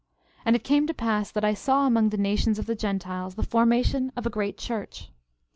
13:4 0.39 0.41
And 0.45 0.55
it 0.55 0.63
came 0.63 0.87
to 0.87 0.95
pass 0.95 1.29
that 1.29 1.43
I 1.43 1.53
saw 1.53 1.85
among 1.85 2.09
the 2.09 2.17
nations 2.17 2.57
of 2.57 2.65
the 2.65 2.73
Gentiles 2.73 3.35
the 3.35 3.43
formation 3.43 4.11
of 4.15 4.25
a 4.25 4.31
great 4.31 4.57
church. 4.57 5.11